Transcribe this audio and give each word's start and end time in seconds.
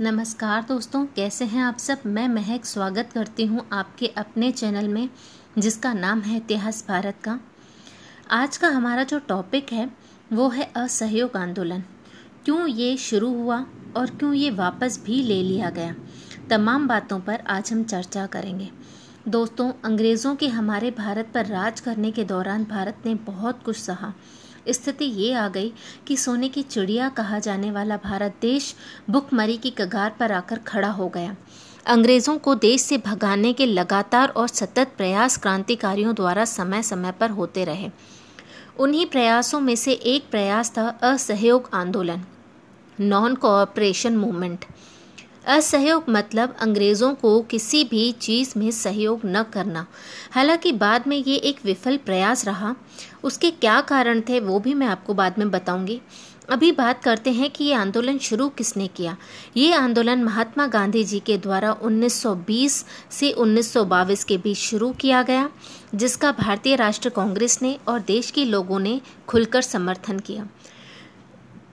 नमस्कार 0.00 0.62
दोस्तों, 0.62 1.06
कैसे 1.06 1.44
हैं 1.44 1.62
आप 1.62 1.78
सब? 1.78 1.98
मैं 2.06 2.28
महक 2.28 2.64
स्वागत 2.64 3.08
करती 3.14 3.46
हूँ 3.46 3.66
आपके 3.72 4.06
अपने 4.06 4.50
चैनल 4.52 4.88
में, 4.88 5.10
जिसका 5.58 5.92
नाम 5.92 6.20
है 6.20 6.36
इतिहास 6.36 6.84
भारत 6.88 7.16
का। 7.24 7.40
आज 8.30 8.56
का 8.56 8.68
हमारा 8.68 9.04
जो 9.04 9.18
टॉपिक 9.18 9.72
है, 9.72 9.90
वो 10.32 10.48
है 10.48 10.72
असहयोग 10.76 11.36
आंदोलन। 11.36 11.80
क्यों 12.44 12.68
ये 12.68 12.96
शुरू 12.96 13.34
हुआ 13.34 13.66
और 13.96 14.10
क्यों 14.10 14.34
ये 14.34 14.50
वापस 14.50 15.00
भी 15.04 15.22
ले 15.22 15.42
लिया 15.42 15.70
गया? 15.70 15.94
तमाम 16.50 16.88
बातों 16.88 17.20
पर 17.20 17.40
आज 17.40 17.72
हम 17.72 17.84
चर्चा 17.84 18.26
करेंगे। 18.26 18.70
दोस्तों, 19.28 19.72
अंग्रेज़ों 19.84 20.36
के 20.36 20.48
हमारे 20.48 20.90
भारत 20.90 21.30
पर 21.34 21.46
राज 21.46 21.80
करने 21.80 22.10
के 22.10 22.24
दौरान 22.24 22.64
भारत 22.64 22.96
ने 23.06 23.14
बहुत 23.14 23.62
कुछ 23.62 23.76
सहा। 23.76 24.14
स्थिति 24.68 25.04
ये 25.04 25.32
आ 25.32 25.48
गई 25.48 25.72
कि 26.06 26.16
सोने 26.16 26.48
की 26.48 26.62
चिड़िया 26.62 27.08
कहा 27.08 27.38
जाने 27.38 27.70
वाला 27.70 27.96
भारत 27.96 28.36
देश 28.40 28.74
भुखमरी 29.10 29.56
की 29.56 29.70
कगार 29.70 30.16
पर 30.20 30.32
आकर 30.32 30.58
खड़ा 30.58 30.90
हो 30.90 31.08
गया। 31.08 31.36
अंग्रेज़ों 31.86 32.38
को 32.38 32.54
देश 32.54 32.82
से 32.82 32.98
भगाने 32.98 33.52
के 33.52 33.66
लगातार 33.66 34.28
और 34.28 34.48
सतत 34.48 34.92
प्रयास 34.96 35.36
क्रांतिकारियों 35.36 36.14
द्वारा 36.14 36.44
समय 36.44 36.82
समय 36.82 37.12
पर 37.12 37.30
होते 37.30 37.64
रहे। 37.64 37.90
उन्हीं 38.78 39.06
प्रयासों 39.06 39.60
में 39.60 39.76
से 39.76 39.92
एक 39.92 40.30
प्रयास 40.30 40.72
था 40.78 40.88
असहयोग 41.02 41.70
आंदोलन 41.74 42.24
नॉन 43.00 43.34
कोऑपरेशन 43.34 44.16
मूवमेंट। 44.16 44.64
असहयोग 45.46 46.04
मतलब 46.08 46.56
अंग्रेज़ों 46.60 47.14
को 47.14 47.40
किसी 47.40 47.84
भी 47.84 48.12
चीज़ 48.12 48.58
में 48.58 48.70
सहयोग 48.70 49.20
न 49.24 49.42
करना। 49.42 49.86
हालाँकि 50.32 50.72
बाद 50.72 51.06
में 51.06 51.16
ये 51.16 51.36
एक 51.36 51.56
विफल 51.64 51.96
प्रयास 51.96 52.44
रहा। 52.44 52.76
उसके 53.24 53.50
क्या 53.50 53.80
कारण 53.80 54.20
थे 54.20 54.40
वो 54.40 54.60
भी 54.60 54.74
मैं 54.74 54.86
आपको 54.86 55.14
बाद 55.14 55.38
में 55.38 55.50
बताऊँगी। 55.50 56.00
अभी 56.50 56.72
बात 56.72 57.02
करते 57.02 57.30
हैं 57.32 57.50
कि 57.50 57.64
ये 57.64 57.74
आंदोलन 57.74 58.18
शुरू 58.18 58.48
किसने 58.48 58.86
किया? 58.86 59.16
ये 59.56 59.72
आंदोलन 59.74 60.24
महात्मा 60.24 60.66
गांधी 60.66 61.04
जी 61.04 61.20
के 61.20 61.38
द्वारा 61.38 61.72
1920 61.72 62.84
से 63.10 63.30
1922 63.30 64.24
के 64.24 64.38
बीच 64.38 64.56
शुरू 64.56 64.92
किया 64.92 65.22
गया, 65.22 65.50
जिसका 65.94 66.32
भारतीय 66.32 66.76
राष्ट्र 66.76 67.08
कांग्रेस 67.08 67.62
ने 67.62 67.78
और 67.88 68.00
देश 68.00 68.30
के 68.30 68.44
लोगों 68.44 68.78
ने 68.78 69.00
खुलकर 69.28 69.62
समर्थन 69.62 70.18
किया। 70.18 70.48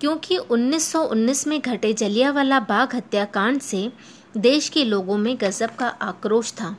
क्योंकि 0.00 0.38
1919 0.38 1.46
में 1.46 1.60
घटे 1.60 1.92
जलियावाला 1.92 2.60
बाग 2.60 2.94
हत्याकांड 2.94 3.60
से 3.60 3.90
देश 4.36 4.68
के 4.68 4.84
लोगों 4.84 5.16
में 5.18 5.36
गजब 5.40 5.74
का 5.76 5.88
आक्रोश 5.88 6.52
था। 6.52 6.76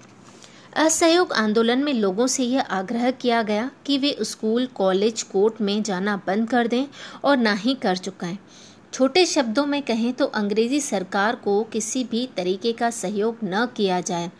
असहयोग 0.75 1.33
आंदोलन 1.33 1.83
में 1.83 1.93
लोगों 1.93 2.27
से 2.27 2.43
यह 2.43 2.61
आग्रह 2.61 3.11
किया 3.11 3.43
गया 3.43 3.69
कि 3.85 3.97
वे 3.97 4.15
स्कूल, 4.21 4.65
कॉलेज, 4.65 5.21
कोर्ट 5.23 5.61
में 5.61 5.83
जाना 5.83 6.15
बंद 6.27 6.49
कर 6.49 6.67
दें 6.67 6.85
और 7.23 7.37
ना 7.37 7.53
ही 7.53 7.73
कर 7.73 7.97
चुकाएँ। 7.97 8.37
छोटे 8.93 9.25
शब्दों 9.25 9.65
में 9.65 9.81
कहें 9.81 10.13
तो 10.13 10.25
अंग्रेज़ी 10.25 10.79
सरकार 10.81 11.35
को 11.35 11.63
किसी 11.63 12.03
भी 12.03 12.29
तरीके 12.37 12.71
का 12.71 12.89
सहयोग 12.89 13.37
न 13.43 13.67
किया 13.77 14.01
जाए। 14.01 14.31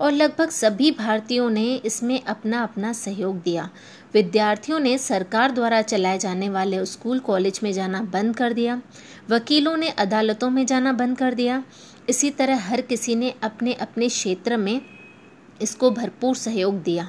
और 0.00 0.12
लगभग 0.12 0.50
सभी 0.50 0.90
भारतीयों 0.90 1.48
ने 1.50 1.74
इसमें 1.76 2.20
अपना 2.22 2.62
अपना 2.62 2.92
सहयोग 2.92 3.40
दिया। 3.42 3.68
विद्यार्थियों 4.14 4.78
ने 4.80 4.96
सरकार 4.98 5.50
द्वारा 5.50 5.80
चलाए 5.82 6.18
जाने 6.18 6.48
वाले 6.48 6.84
स्कूल 6.86 7.18
कॉलेज 7.18 7.60
में 7.62 7.72
जाना 7.72 8.02
बंद 8.02 8.36
कर 8.36 8.52
दिया। 8.52 8.80
वकीलों 9.30 9.76
ने 9.76 9.88
अदालतों 9.88 10.50
में 10.50 10.64
जाना 10.66 10.92
बंद 10.92 11.18
कर 11.18 11.34
दिया। 11.34 11.62
इसी 12.08 12.30
तरह 12.30 12.68
हर 12.68 12.80
किसी 12.80 13.14
ने 13.14 13.34
अपने 13.42 13.72
अपने 13.72 14.08
क्षेत्र 14.08 14.56
में 14.56 14.80
इसको 15.62 15.90
भरपूर 15.90 16.36
सहयोग 16.36 16.82
दिया। 16.82 17.08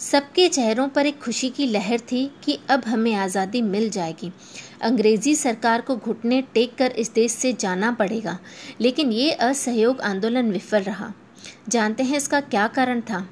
सबके 0.00 0.48
चेहरों 0.48 0.88
पर 0.88 1.06
एक 1.06 1.18
खुशी 1.18 1.48
की 1.50 1.66
लहर 1.66 2.00
थी 2.12 2.24
कि 2.44 2.58
अब 2.70 2.84
हमें 2.84 3.14
आज़ादी 3.14 3.62
मिल 3.62 3.88
जाएगी। 3.90 4.30
अंग्रेज़ी 4.82 5.34
सरकार 5.36 5.80
को 5.80 5.96
घुटने 5.96 6.40
टेक 6.54 6.74
कर 6.74 6.92
इस 6.92 7.12
देश 7.12 7.32
से 7.32 7.52
जाना 7.52 7.90
पड़ेगा। 7.92 8.38
लेकिन 8.80 9.12
ये 9.12 9.30
असहयोग 9.30 10.00
आंदोलन 10.00 10.50
विफल 10.50 10.82
रहा। 10.82 11.12
जानते 11.68 12.02
हैं 12.02 12.16
इसका 12.16 12.40
क्या 12.40 12.68
कारण 12.68 13.00
था? 13.00 13.28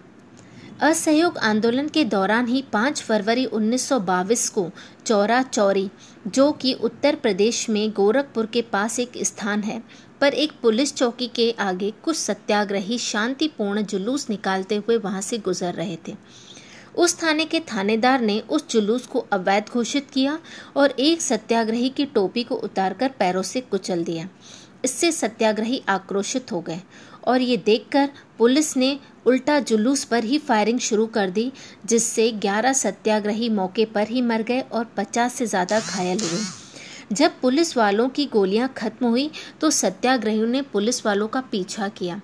असहयोग 0.81 1.39
आंदोलन 1.39 1.89
के 1.89 2.05
दौरान 2.05 2.47
ही 2.47 2.63
5 2.63 3.03
फरवरी 3.03 3.45
1922 3.45 4.49
को 4.49 4.71
चौरा 5.07 5.43
चौरी, 5.43 5.91
जो 6.27 6.53
कि 6.53 6.73
उत्तर 6.73 7.15
प्रदेश 7.15 7.71
में 7.71 7.91
गोरखपुर 7.91 8.47
के 8.47 8.63
पास 8.63 9.01
एक 9.01 9.13
स्थान 9.23 9.63
है, 9.63 9.83
पर 10.21 10.35
एक 10.35 10.53
पुलिस 10.63 10.95
चौकी 10.95 11.27
के 11.27 11.55
आगे 11.59 11.93
कुछ 12.05 12.17
सत्याग्रही 12.17 12.99
शांतिपूर्ण 12.99 13.83
जुलूस 13.83 14.31
निकालते 14.31 14.77
हुए 14.77 14.97
वहाँ 14.97 15.21
से 15.21 15.39
गुजर 15.39 15.75
रहे 15.75 15.99
थे। 16.09 16.17
उस 16.97 17.23
थाने 17.23 17.45
के 17.45 17.61
थानेदार 17.61 18.21
ने 18.21 18.41
उस 18.41 18.69
जुलूस 18.71 19.07
को 19.07 19.27
अवैध 19.33 19.65
घोषित 19.73 20.11
किया 20.11 20.39
और 20.77 20.91
एक 20.91 21.23
सत्याग्रही 21.23 21.89
की 21.89 22.05
टोपी 22.05 22.45
को 22.45 22.55
उतारकर 22.55 23.09
पैरों 23.09 23.43
से 23.43 23.61
कुचल 23.61 24.05
दिया। 24.05 24.29
इससे 24.85 25.13
सत्याग्रही 25.13 25.83
आक्रोशित 25.89 26.53
हो 26.53 26.61
गए 26.61 26.81
और 27.27 27.43
ये 27.43 27.57
देखकर 27.57 28.09
पुलिस 28.39 28.77
ने 28.77 28.99
उल्टा 29.27 29.59
जुलूस 29.61 30.05
पर 30.05 30.25
ही 30.25 30.39
फायरिंग 30.41 30.79
शुरू 30.81 31.07
कर 31.09 31.31
दी, 31.31 31.51
जिससे 31.87 32.31
11 32.35 32.73
सत्याग्रही 32.75 33.49
मौके 33.51 33.85
पर 33.87 34.09
ही 34.09 34.23
मर 34.23 34.43
गए 34.43 34.61
और 34.63 34.87
50 34.97 35.35
से 35.35 35.47
ज़्यादा 35.47 35.81
घायल 35.81 36.21
हुए। 36.21 36.41
जब 37.13 37.41
पुलिस 37.41 37.77
वालों 37.77 38.09
की 38.09 38.27
गोलियाँ 38.27 38.73
खत्म 38.77 39.07
हुई 39.07 39.31
तो 39.61 39.71
सत्याग्रहियों 39.73 40.47
ने 40.47 40.63
पुलिस 40.65 41.05
वालों 41.07 41.29
का 41.29 41.41
पीछा 41.43 41.89
किया। 41.91 42.21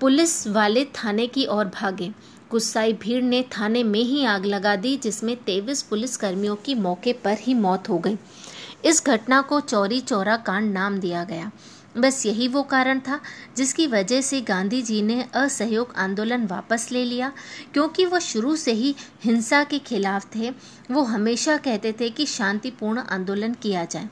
पुलिस 0.00 0.46
वाले 0.48 0.84
थाने 0.94 1.26
की 1.26 1.46
ओर 1.46 1.64
भागे। 1.74 2.12
गुस्साई 2.50 2.92
भीड़ 2.94 3.22
ने 3.24 3.42
थाने 3.52 3.82
में 3.84 4.00
ही 4.00 4.24
आग 4.24 4.44
लगा 4.46 4.74
दी, 4.76 4.96
जिसमें 4.96 5.36
तेईस 5.36 5.82
पुलिसकर्मियों 5.82 6.56
की 6.56 6.74
मौके 6.76 7.12
पर 7.14 7.36
ही 7.38 7.54
मौत 7.56 7.88
हो 7.88 7.98
गई। 7.98 8.16
इस 8.84 9.02
घटना 9.06 9.40
को 9.42 9.60
चौरी 9.60 10.00
चौरा 10.00 10.36
कांड 10.36 10.72
नाम 10.72 10.98
दिया 10.98 11.24
गया। 11.24 11.50
बस 11.98 12.24
यही 12.26 12.48
वो 12.48 12.62
कारण 12.62 13.00
था 13.00 13.20
जिसकी 13.56 13.86
वजह 13.86 14.20
से 14.20 14.40
गांधी 14.40 14.80
जी 14.82 15.00
ने 15.02 15.20
असहयोग 15.34 15.92
आंदोलन 15.96 16.46
वापस 16.46 16.88
ले 16.92 17.04
लिया। 17.04 17.32
क्योंकि 17.72 18.04
वो 18.04 18.18
शुरू 18.20 18.54
से 18.56 18.72
ही 18.72 18.94
हिंसा 19.24 19.62
के 19.64 19.78
खिलाफ 19.78 20.26
थे, 20.36 20.50
वो 20.90 21.02
हमेशा 21.02 21.56
कहते 21.56 21.92
थे 21.92 22.08
कि 22.10 22.26
शांतिपूर्ण 22.26 23.02
आंदोलन 23.10 23.54
किया 23.54 23.84
जाए। 23.84 24.08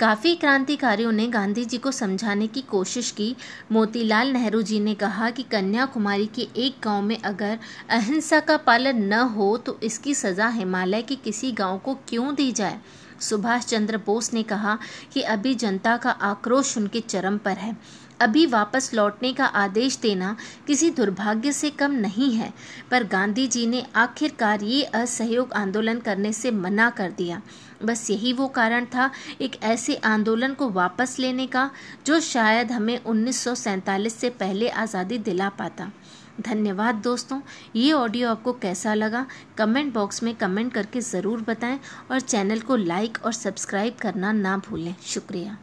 काफ़ी 0.00 0.34
क्रांतिकारियों 0.34 1.12
ने 1.12 1.26
गांधी 1.26 1.64
जी 1.64 1.78
को 1.78 1.90
समझाने 1.92 2.46
की 2.46 2.60
कोशिश 2.60 3.10
की। 3.10 3.34
मोतीलाल 3.72 4.32
नेहरू 4.32 4.62
जी 4.62 4.80
ने 4.80 4.94
कहा 4.94 5.30
कि 5.30 5.42
कन्याकुमारी 5.42 6.26
के 6.26 6.48
एक 6.56 6.76
गाँव 6.84 7.02
में 7.02 7.18
अगर 7.18 7.58
अहिंसा 7.90 8.40
का 8.40 8.56
पालन 8.56 9.02
न 9.04 9.20
हो 9.30 9.56
तो 9.56 9.78
इसकी 9.82 10.14
सज़ा 10.14 10.48
हिमालय 10.48 11.02
के 11.02 11.14
किसी 11.14 11.52
गाँव 11.52 11.78
को 11.78 11.94
क्यों 12.08 12.34
दी 12.34 12.50
जाए? 12.52 12.78
सुभाष 13.24 13.64
चंद्र 13.64 13.96
बोस 13.96 14.32
ने 14.32 14.42
कहा 14.42 14.78
कि 15.12 15.22
अभी 15.22 15.54
जनता 15.54 15.96
का 15.96 16.10
आक्रोश 16.10 16.76
उनके 16.78 17.00
चरम 17.00 17.38
पर 17.38 17.56
है। 17.58 17.76
अभी 18.20 18.44
वापस 18.46 18.90
लौटने 18.94 19.32
का 19.32 19.44
आदेश 19.44 19.98
देना 19.98 20.36
किसी 20.66 20.90
दुर्भाग्य 20.90 21.52
से 21.52 21.70
कम 21.70 21.92
नहीं 21.92 22.32
है, 22.32 22.52
पर 22.90 23.04
गांधी 23.04 23.46
जी 23.46 23.66
ने 23.66 23.84
आखिरकार 23.96 24.62
ये 24.62 24.82
असहयोग 24.82 25.52
आंदोलन 25.52 25.98
करने 26.00 26.32
से 26.32 26.50
मना 26.50 26.88
कर 26.90 27.10
दिया। 27.10 27.40
बस 27.84 28.10
यही 28.10 28.32
वो 28.32 28.46
कारण 28.48 28.84
था 28.86 29.10
एक 29.40 29.62
ऐसे 29.62 29.94
आंदोलन 29.96 30.54
को 30.54 30.68
वापस 30.70 31.18
लेने 31.18 31.46
का, 31.46 31.70
जो 32.06 32.20
शायद 32.20 32.72
हमें 32.72 32.98
उन्नीस 32.98 33.40
सौ 33.40 33.54
सैंतालीस 33.54 34.14
से 34.14 34.30
पहले 34.32 34.68
आज़ादी 34.68 35.18
दिला 35.20 35.48
पाता। 35.48 35.90
धन्यवाद 36.40 36.94
दोस्तों, 36.94 37.40
ये 37.76 37.92
ऑडियो 37.92 38.30
आपको 38.30 38.52
कैसा 38.52 38.94
लगा? 38.94 39.26
कमेंट 39.58 39.92
बॉक्स 39.94 40.22
में 40.22 40.34
कमेंट 40.34 40.72
करके 40.72 41.00
ज़रूर 41.02 41.40
बताएँ 41.40 41.78
और 42.10 42.20
चैनल 42.20 42.60
को 42.60 42.76
लाइक 42.76 43.18
और 43.24 43.32
सब्सक्राइब 43.32 43.96
करना 44.00 44.32
ना 44.32 44.56
भूलें। 44.68 44.94
शुक्रिया। 45.04 45.56